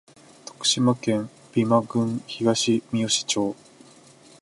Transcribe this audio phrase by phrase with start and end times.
[0.47, 3.55] 徳島県美馬郡東みよし町